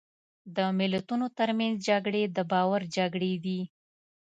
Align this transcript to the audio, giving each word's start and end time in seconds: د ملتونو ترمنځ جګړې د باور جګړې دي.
د 0.55 0.57
ملتونو 0.79 1.25
ترمنځ 1.37 1.75
جګړې 1.89 2.23
د 2.35 2.37
باور 2.51 2.81
جګړې 2.97 3.33
دي. 3.45 3.61